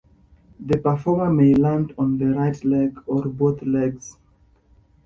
[0.59, 4.17] The performer may land on the right leg or both legs.